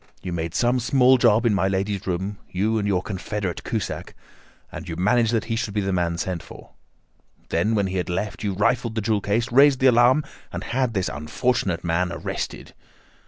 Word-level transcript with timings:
You 0.23 0.33
made 0.33 0.55
some 0.55 0.79
small 0.79 1.19
job 1.19 1.45
in 1.45 1.53
my 1.53 1.67
lady's 1.67 2.07
room—you 2.07 2.79
and 2.79 2.87
your 2.87 3.03
confederate 3.03 3.63
Cusack—and 3.63 4.89
you 4.89 4.95
managed 4.95 5.31
that 5.31 5.43
he 5.43 5.55
should 5.55 5.75
be 5.75 5.81
the 5.81 5.93
man 5.93 6.17
sent 6.17 6.41
for. 6.41 6.71
Then, 7.49 7.75
when 7.75 7.85
he 7.85 7.97
had 7.97 8.09
left, 8.09 8.43
you 8.43 8.53
rifled 8.53 8.95
the 8.95 9.01
jewel 9.01 9.21
case, 9.21 9.51
raised 9.51 9.77
the 9.79 9.85
alarm, 9.85 10.23
and 10.51 10.63
had 10.63 10.95
this 10.95 11.07
unfortunate 11.07 11.83
man 11.83 12.11
arrested. 12.11 12.73